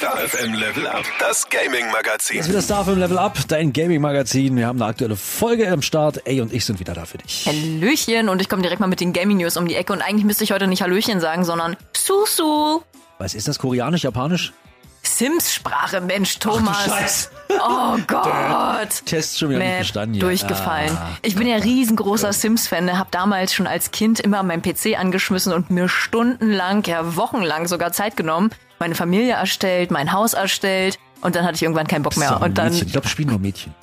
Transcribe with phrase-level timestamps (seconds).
[0.00, 2.36] Star FM Level Up, das Gaming Magazin.
[2.38, 4.56] Jetzt wieder Star FM Level Up, dein Gaming-Magazin.
[4.56, 6.22] Wir haben eine aktuelle Folge am Start.
[6.26, 7.44] Ey und ich sind wieder da für dich.
[7.44, 10.24] Hallöchen und ich komme direkt mal mit den Gaming News um die Ecke und eigentlich
[10.24, 12.80] müsste ich heute nicht Hallöchen sagen, sondern Susu.
[13.18, 13.58] Was ist das?
[13.58, 14.54] Koreanisch, Japanisch?
[15.02, 17.30] Sims-Sprache, Mensch, Thomas.
[17.50, 19.04] Oh Gott.
[19.04, 20.22] Test schon wieder nicht Matt, bestanden hier.
[20.22, 20.96] durchgefallen.
[20.96, 21.10] Ah.
[21.20, 25.68] ich bin ja riesengroßer Sims-Fan, habe damals schon als Kind immer meinen PC angeschmissen und
[25.68, 28.48] mir stundenlang, ja wochenlang sogar Zeit genommen,
[28.80, 32.40] meine Familie erstellt, mein Haus erstellt und dann hatte ich irgendwann keinen Bock mehr.
[32.40, 32.86] Und dann, Mädchen.
[32.86, 33.74] Ich glaube, spielen nur Mädchen.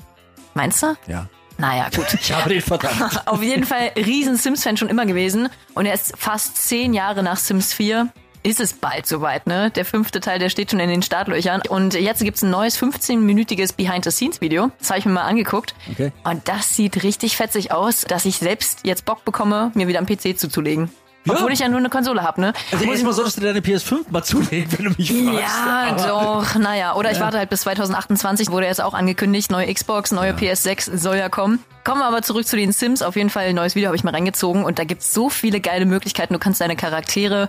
[0.55, 0.95] meinst du?
[1.07, 1.27] Ja.
[1.57, 2.05] Naja, gut.
[2.21, 3.27] Ich habe den Verdacht.
[3.27, 5.49] Auf jeden Fall riesen Sims-Fan schon immer gewesen.
[5.73, 8.09] Und jetzt fast zehn Jahre nach Sims 4
[8.43, 9.71] ist es bald soweit, ne?
[9.71, 11.61] Der fünfte Teil, der steht schon in den Startlöchern.
[11.67, 14.71] Und jetzt gibt's ein neues 15-minütiges Behind-the-Scenes-Video.
[14.79, 15.75] Das habe ich mir mal angeguckt.
[15.91, 16.11] Okay.
[16.23, 20.05] Und das sieht richtig fetzig aus, dass ich selbst jetzt Bock bekomme, mir wieder am
[20.05, 20.89] PC zuzulegen.
[21.27, 21.33] Ja.
[21.35, 22.53] Obwohl ich ja nur eine Konsole habe, ne?
[22.71, 26.05] Also erstmal solltest du deine PS5 mal zulegen, wenn du mich fragst.
[26.05, 26.95] Ja, Aber- doch, naja.
[26.95, 31.17] Oder ich warte halt bis 2028, wurde jetzt auch angekündigt, neue Xbox, neue PS6 soll
[31.17, 31.59] ja kommen.
[31.83, 33.01] Kommen wir aber zurück zu den Sims.
[33.01, 35.61] Auf jeden Fall ein neues Video habe ich mal reingezogen und da gibt's so viele
[35.61, 36.33] geile Möglichkeiten.
[36.33, 37.47] Du kannst deine Charaktere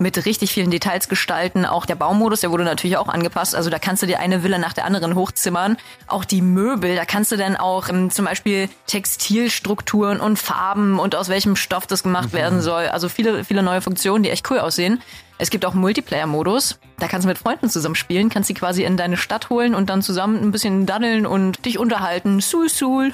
[0.00, 1.66] mit richtig vielen Details gestalten.
[1.66, 3.54] Auch der Baumodus, der wurde natürlich auch angepasst.
[3.54, 5.76] Also da kannst du dir eine Villa nach der anderen hochzimmern.
[6.06, 11.14] Auch die Möbel, da kannst du dann auch ähm, zum Beispiel Textilstrukturen und Farben und
[11.14, 12.86] aus welchem Stoff das gemacht werden soll.
[12.86, 15.02] Also viele, viele neue Funktionen, die echt cool aussehen.
[15.38, 16.78] Es gibt auch Multiplayer-Modus.
[16.98, 19.90] Da kannst du mit Freunden zusammen spielen, kannst sie quasi in deine Stadt holen und
[19.90, 22.40] dann zusammen ein bisschen daddeln und dich unterhalten.
[22.40, 23.12] Sul, sul.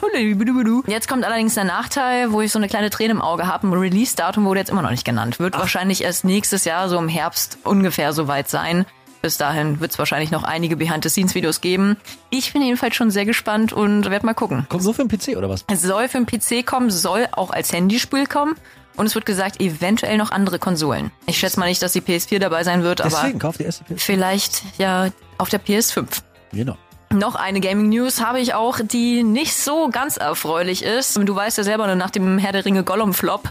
[0.86, 3.66] Jetzt kommt allerdings der Nachteil, wo ich so eine kleine Träne im Auge habe.
[3.66, 5.38] Ein Release-Datum wurde jetzt immer noch nicht genannt.
[5.38, 8.84] Wird wahrscheinlich erst nächstes Jahr, so im Herbst, ungefähr soweit sein.
[9.22, 11.96] Bis dahin wird es wahrscheinlich noch einige Behind-the-Scenes-Videos geben.
[12.30, 14.66] Ich bin jedenfalls schon sehr gespannt und werde mal gucken.
[14.68, 15.64] Kommt so für den PC oder was?
[15.68, 18.54] Es soll für den PC kommen, soll auch als Handyspiel kommen.
[19.00, 21.10] Und es wird gesagt, eventuell noch andere Konsolen.
[21.24, 23.82] Ich schätze mal nicht, dass die PS4 dabei sein wird, aber Deswegen kauft die erste
[23.84, 23.96] PS5.
[23.98, 26.04] vielleicht ja auf der PS5.
[26.52, 26.76] Genau.
[27.10, 31.16] Noch eine Gaming News habe ich auch, die nicht so ganz erfreulich ist.
[31.16, 33.50] Du weißt ja selber, nach dem Herr der Ringe Gollum Flop,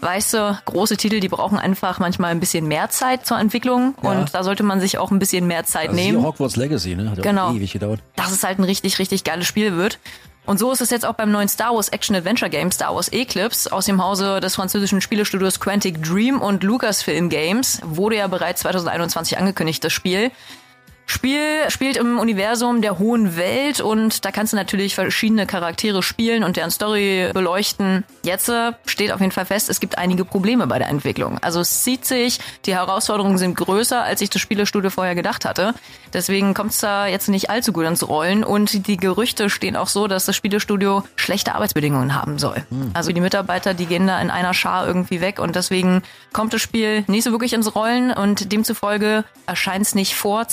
[0.00, 4.10] weißt du, große Titel, die brauchen einfach manchmal ein bisschen mehr Zeit zur Entwicklung Ja.
[4.10, 6.22] und da sollte man sich auch ein bisschen mehr Zeit Also nehmen.
[6.22, 7.10] Hogwarts Legacy, ne?
[7.10, 7.52] Hat Genau.
[7.52, 8.00] ewig gedauert.
[8.16, 9.98] dass es halt ein richtig, richtig geiles Spiel wird.
[10.44, 13.08] Und so ist es jetzt auch beim neuen Star Wars Action Adventure Game Star Wars
[13.12, 17.80] Eclipse aus dem Hause des französischen Spielestudios Quantic Dream und Lucasfilm Games.
[17.84, 20.30] Wurde ja bereits 2021 angekündigt, das Spiel.
[21.08, 26.42] Spiel spielt im Universum der hohen Welt und da kannst du natürlich verschiedene Charaktere spielen
[26.42, 28.04] und deren Story beleuchten.
[28.24, 31.38] Jetzt äh, steht auf jeden Fall fest, es gibt einige Probleme bei der Entwicklung.
[31.38, 35.74] Also es zieht sich, die Herausforderungen sind größer, als ich das Spielestudio vorher gedacht hatte.
[36.12, 39.88] Deswegen kommt es da jetzt nicht allzu gut ins Rollen und die Gerüchte stehen auch
[39.88, 42.66] so, dass das Spielestudio schlechte Arbeitsbedingungen haben soll.
[42.94, 46.02] Also die Mitarbeiter, die gehen da in einer Schar irgendwie weg und deswegen
[46.32, 50.48] kommt das Spiel nicht so wirklich ins Rollen und demzufolge erscheint es nicht vor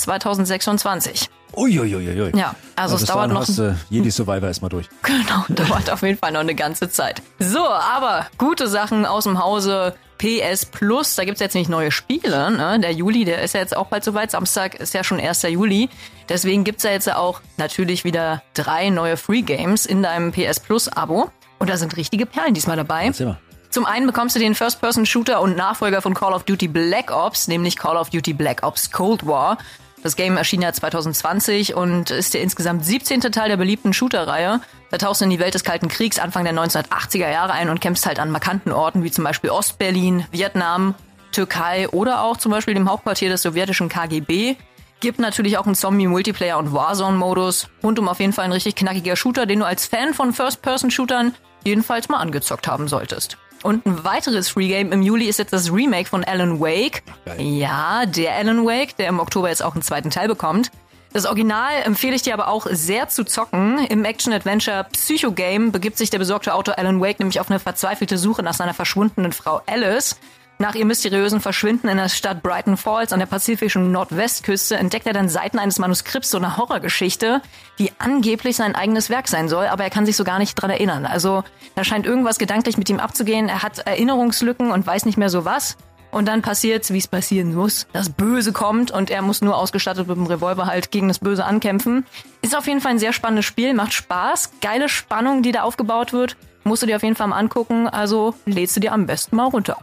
[0.46, 1.30] 2026.
[1.56, 2.32] Uiuiuiui.
[2.36, 4.88] Ja, also es bis dauert noch Hast, äh, Jedi Survivor erstmal durch.
[5.02, 7.22] Genau, dauert auf jeden Fall noch eine ganze Zeit.
[7.38, 11.14] So, aber gute Sachen aus dem Hause PS Plus.
[11.14, 12.50] Da gibt's jetzt nicht neue Spiele.
[12.50, 12.80] Ne?
[12.80, 14.30] Der Juli, der ist ja jetzt auch bald soweit.
[14.30, 15.42] Samstag ist ja schon 1.
[15.42, 15.88] Juli.
[16.28, 20.88] Deswegen gibt's ja jetzt auch natürlich wieder drei neue Free Games in deinem PS Plus
[20.88, 21.30] Abo.
[21.58, 23.06] Und da sind richtige Perlen diesmal dabei.
[23.06, 23.38] Erzähl mal.
[23.70, 27.76] Zum einen bekommst du den First-Person-Shooter und Nachfolger von Call of Duty Black Ops, nämlich
[27.76, 29.58] Call of Duty Black Ops Cold War.
[30.04, 33.22] Das Game erschien ja 2020 und ist der insgesamt 17.
[33.22, 34.60] Teil der beliebten Shooter-Reihe.
[34.90, 37.80] Da tauchst du in die Welt des Kalten Kriegs Anfang der 1980er Jahre ein und
[37.80, 40.94] kämpfst halt an markanten Orten wie zum Beispiel Ostberlin, Vietnam,
[41.32, 44.56] Türkei oder auch zum Beispiel dem Hauptquartier des sowjetischen KGB.
[45.00, 47.68] Gibt natürlich auch einen Zombie-Multiplayer- und Warzone-Modus.
[47.82, 51.34] Rundum auf jeden Fall ein richtig knackiger Shooter, den du als Fan von First-Person-Shootern
[51.64, 53.38] jedenfalls mal angezockt haben solltest.
[53.64, 57.02] Und ein weiteres Free Game im Juli ist jetzt das Remake von Alan Wake.
[57.38, 60.70] Ja, der Alan Wake, der im Oktober jetzt auch einen zweiten Teil bekommt.
[61.14, 63.78] Das Original empfehle ich dir aber auch sehr zu zocken.
[63.86, 68.42] Im Action-Adventure Psycho-Game begibt sich der besorgte Autor Alan Wake nämlich auf eine verzweifelte Suche
[68.42, 70.18] nach seiner verschwundenen Frau Alice.
[70.58, 75.12] Nach ihrem mysteriösen Verschwinden in der Stadt Brighton Falls an der pazifischen Nordwestküste entdeckt er
[75.12, 77.42] dann Seiten eines Manuskripts so einer Horrorgeschichte,
[77.78, 80.70] die angeblich sein eigenes Werk sein soll, aber er kann sich so gar nicht dran
[80.70, 81.06] erinnern.
[81.06, 81.42] Also
[81.74, 83.48] da scheint irgendwas gedanklich mit ihm abzugehen.
[83.48, 85.76] Er hat Erinnerungslücken und weiß nicht mehr so was.
[86.12, 87.88] Und dann passiert, wie es passieren muss.
[87.92, 91.44] Das Böse kommt und er muss nur ausgestattet mit dem Revolver halt gegen das Böse
[91.44, 92.06] ankämpfen.
[92.40, 94.52] Ist auf jeden Fall ein sehr spannendes Spiel, macht Spaß.
[94.60, 96.36] Geile Spannung, die da aufgebaut wird.
[96.64, 97.88] Musst du dir auf jeden Fall mal angucken.
[97.88, 99.78] Also lädst du dir am besten mal runter.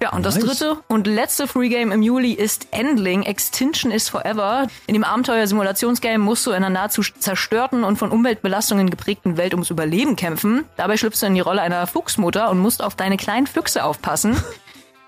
[0.00, 0.44] Ja, und das Nice.
[0.44, 3.22] dritte und letzte Free Game im Juli ist Endling.
[3.22, 4.66] Extinction is Forever.
[4.86, 9.70] In dem Abenteuer-Simulationsgame musst du in einer nahezu zerstörten und von Umweltbelastungen geprägten Welt ums
[9.70, 10.64] Überleben kämpfen.
[10.76, 14.36] Dabei schlüpfst du in die Rolle einer Fuchsmutter und musst auf deine kleinen Füchse aufpassen.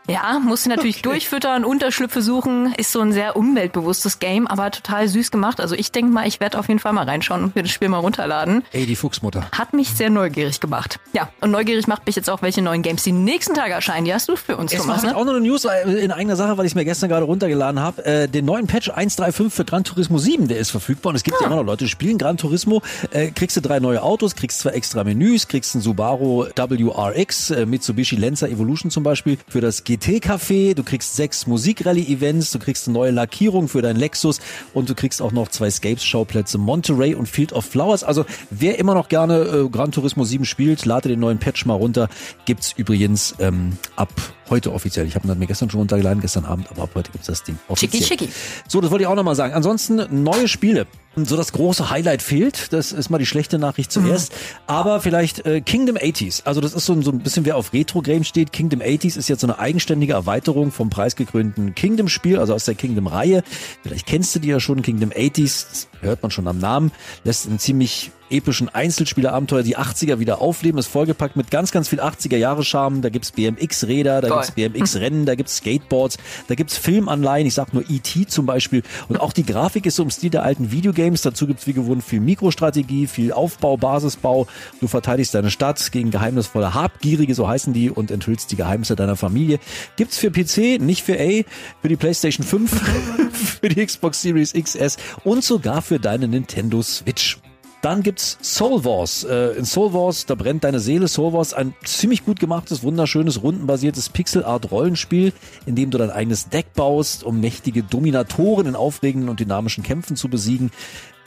[0.08, 1.10] Ja, musst du natürlich okay.
[1.10, 2.72] durchfüttern, Unterschlüpfe suchen.
[2.76, 5.60] Ist so ein sehr umweltbewusstes Game, aber total süß gemacht.
[5.60, 7.88] Also ich denke mal, ich werde auf jeden Fall mal reinschauen und mir das Spiel
[7.88, 8.64] mal runterladen.
[8.72, 9.46] Ey, die Fuchsmutter.
[9.52, 10.98] Hat mich sehr neugierig gemacht.
[11.12, 14.06] Ja, und neugierig macht mich jetzt auch, welche neuen Games die nächsten Tage erscheinen.
[14.06, 15.02] Die hast du für uns, es Thomas.
[15.02, 15.14] Ne?
[15.14, 18.04] auch noch eine News in eigener Sache, weil ich es mir gestern gerade runtergeladen habe.
[18.04, 21.10] Äh, den neuen Patch 135 für Gran Turismo 7, der ist verfügbar.
[21.10, 21.40] Und es gibt ah.
[21.42, 22.82] ja immer noch Leute, die spielen Gran Turismo.
[23.10, 27.66] Äh, kriegst du drei neue Autos, kriegst zwei extra Menüs, kriegst ein Subaru WRX, äh,
[27.66, 30.74] Mitsubishi Lancer Evolution zum Beispiel für das GT-Café.
[30.74, 34.40] Du kriegst sechs Musikrally-Events, du kriegst eine neue Lackierung für dein Lexus
[34.74, 38.04] und du kriegst auch noch zwei Scapes-Schauplätze Monterey und Field of Flowers.
[38.04, 41.74] Also wer immer noch gerne äh, Gran Turismo 7 spielt, lade den neuen Patch mal
[41.74, 42.08] runter.
[42.44, 44.10] Gibt's übrigens ähm, ab
[44.50, 45.06] heute offiziell.
[45.06, 48.02] Ich habe mir gestern schon runtergeladen, gestern Abend, aber ab heute gibt's das Ding offiziell.
[48.02, 48.32] Schicki, schicki.
[48.66, 49.54] So, das wollte ich auch nochmal sagen.
[49.54, 50.86] Ansonsten neue Spiele.
[51.24, 52.72] So das große Highlight fehlt.
[52.72, 54.32] Das ist mal die schlechte Nachricht zuerst.
[54.32, 54.36] Mhm.
[54.66, 56.44] Aber vielleicht äh, Kingdom 80s.
[56.44, 58.52] Also das ist so, so ein bisschen, wer auf Retro-Games steht.
[58.52, 63.42] Kingdom 80s ist jetzt so eine eigenständige Erweiterung vom preisgekrönten Kingdom-Spiel, also aus der Kingdom-Reihe.
[63.82, 64.82] Vielleicht kennst du die ja schon.
[64.82, 66.92] Kingdom 80s, hört man schon am Namen,
[67.24, 70.78] lässt ein ziemlich epischen Einzelspielerabenteuer die 80er wieder aufleben.
[70.78, 73.02] Ist vollgepackt mit ganz, ganz viel 80er-Jahre-Charme.
[73.02, 74.38] Da gibt's BMX-Räder, da Toll.
[74.38, 77.46] gibt's BMX-Rennen, da gibt's Skateboards, da gibt's Filmanleihen.
[77.46, 78.26] Ich sag nur E.T.
[78.26, 78.82] zum Beispiel.
[79.08, 81.22] Und auch die Grafik ist so im Stil der alten Videogames.
[81.22, 84.46] Dazu gibt's wie gewohnt viel Mikrostrategie, viel Aufbau, Basisbau.
[84.80, 89.16] Du verteidigst deine Stadt gegen geheimnisvolle Habgierige, so heißen die, und enthüllst die Geheimnisse deiner
[89.16, 89.58] Familie.
[89.96, 91.44] Gibt's für PC, nicht für A,
[91.82, 92.70] für die PlayStation 5,
[93.60, 97.38] für die Xbox Series XS und sogar für deine Nintendo Switch.
[97.80, 99.24] Dann gibt's Soul Wars.
[99.24, 101.08] Äh, in Soul Wars, da brennt deine Seele.
[101.08, 105.32] Soul Wars, ein ziemlich gut gemachtes, wunderschönes, rundenbasiertes Pixel-Art-Rollenspiel,
[105.64, 110.16] in dem du dein eigenes Deck baust, um mächtige Dominatoren in aufregenden und dynamischen Kämpfen
[110.16, 110.70] zu besiegen.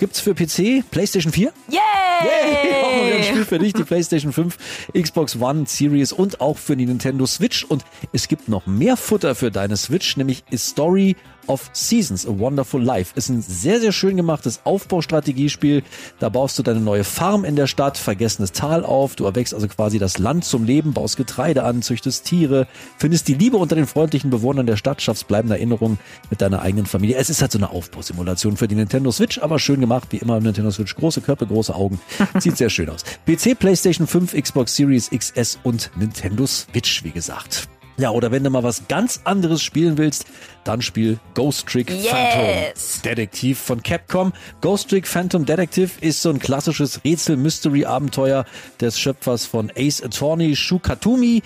[0.01, 1.53] Gibt's für PC, PlayStation 4?
[1.69, 1.77] Yay!
[2.23, 2.83] Yay!
[3.13, 4.57] Auch ein Spiel für dich, die PlayStation 5,
[4.99, 7.63] Xbox One Series und auch für die Nintendo Switch.
[7.63, 11.15] Und es gibt noch mehr Futter für deine Switch, nämlich A Story
[11.47, 13.13] of Seasons, A Wonderful Life.
[13.15, 15.83] Ist ein sehr, sehr schön gemachtes Aufbaustrategiespiel.
[16.19, 19.15] Da baust du deine neue Farm in der Stadt, vergessenes Tal auf.
[19.15, 22.67] Du erwächst also quasi das Land zum Leben, baust Getreide an, züchtest Tiere,
[22.97, 25.99] findest die Liebe unter den freundlichen Bewohnern der Stadt, schaffst bleibende Erinnerungen
[26.29, 27.17] mit deiner eigenen Familie.
[27.17, 30.37] Es ist halt so eine Aufbausimulation für die Nintendo Switch, aber schön gemacht, wie immer
[30.37, 30.95] im Nintendo Switch.
[30.95, 31.99] Große Köpfe, große Augen.
[32.39, 33.03] Sieht sehr schön aus.
[33.25, 37.67] PC, PlayStation 5, Xbox Series XS und Nintendo Switch, wie gesagt.
[37.97, 40.25] Ja, oder wenn du mal was ganz anderes spielen willst,
[40.63, 42.07] dann spiel Ghost Trick yes.
[42.07, 44.33] Phantom Detektiv von Capcom.
[44.61, 48.45] Ghost Trick Phantom Detective ist so ein klassisches Rätsel-Mystery-Abenteuer
[48.79, 51.43] des Schöpfers von Ace Attorney Shukatumi.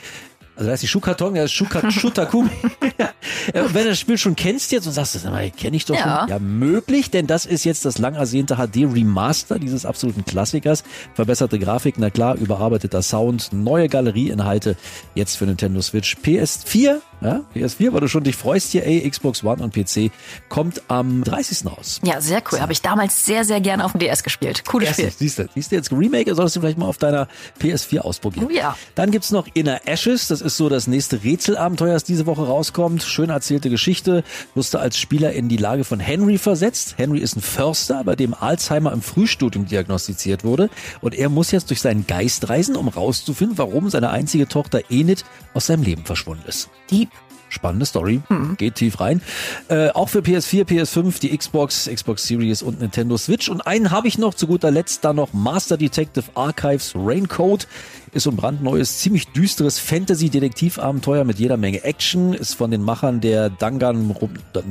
[0.55, 1.53] Also da ist die Schuhkarton, der ist
[2.97, 3.11] ja.
[3.73, 5.23] Wenn du das Spiel schon kennst jetzt und sagst, das
[5.57, 6.21] kenne ich doch ja.
[6.21, 6.29] schon.
[6.29, 10.83] Ja, möglich, denn das ist jetzt das lang ersehnte HD Remaster dieses absoluten Klassikers.
[11.13, 14.77] Verbesserte Grafik, na klar, überarbeiteter Sound, neue Galerieinhalte,
[15.13, 16.15] jetzt für Nintendo Switch.
[16.23, 20.11] PS4 ja, PS4, weil du schon dich freust hier, ey, Xbox One und PC
[20.49, 21.65] kommt am 30.
[21.65, 21.99] raus.
[22.03, 22.59] Ja, sehr cool.
[22.59, 24.65] Habe ich damals sehr, sehr gerne auf dem DS gespielt.
[24.65, 25.11] Cooles Spiel.
[25.17, 27.27] Siehst du, siehst du jetzt Remake, solltest du vielleicht mal auf deiner
[27.61, 28.47] PS4 ausprobieren.
[28.49, 28.77] Oh ja.
[28.95, 33.03] Dann gibt's noch Inner Ashes, das ist so das nächste Rätselabenteuer, das diese Woche rauskommt.
[33.03, 34.23] Schön erzählte Geschichte.
[34.53, 36.95] Wirst du als Spieler in die Lage von Henry versetzt.
[36.97, 40.69] Henry ist ein Förster, bei dem Alzheimer im Frühstudium diagnostiziert wurde.
[41.01, 45.25] Und er muss jetzt durch seinen Geist reisen, um rauszufinden, warum seine einzige Tochter Enid
[45.53, 46.69] aus seinem Leben verschwunden ist.
[46.91, 48.21] Die keep Spannende Story.
[48.29, 48.57] Mhm.
[48.57, 49.21] Geht tief rein.
[49.69, 53.49] Äh, auch für PS4, PS5, die Xbox, Xbox Series und Nintendo Switch.
[53.49, 57.67] Und einen habe ich noch zu guter Letzt da noch Master Detective Archives Raincoat
[58.15, 62.33] ist so ein brandneues, ziemlich düsteres Fantasy-Detektivabenteuer mit jeder Menge Action.
[62.33, 64.15] Ist von den Machern der Dangan,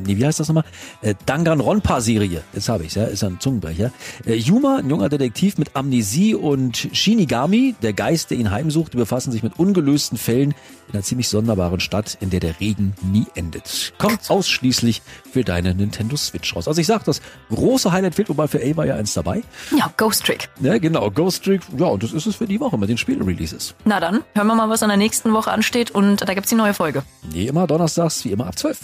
[0.07, 0.65] nee, wie heißt das nochmal?
[1.03, 2.41] Äh, Danganronpa-Serie.
[2.55, 3.93] Jetzt habe ich's, ja, ist ein Zungenbrecher.
[4.25, 8.97] Äh, Yuma, ein junger Detektiv mit Amnesie und Shinigami, der Geist, der ihn heimsucht, die
[8.97, 10.55] befassen sich mit ungelösten Fällen
[10.89, 13.93] in einer ziemlich sonderbaren Stadt, in der der Regen nie endet.
[13.99, 16.69] Kommt ausschließlich für deine Nintendo Switch raus.
[16.69, 19.43] Also ich sag, das große Highlight fehlt, wobei für A war ja eins dabei.
[19.77, 20.49] Ja, Ghost Trick.
[20.61, 21.63] Ja, genau, Ghost Trick.
[21.79, 23.75] Ja, und das ist es für die Woche mit den Spielen Releases.
[23.85, 26.57] Na dann, hören wir mal, was an der nächsten Woche ansteht und da gibt's die
[26.57, 27.03] neue Folge.
[27.23, 28.79] Wie immer donnerstags, wie immer ab 12.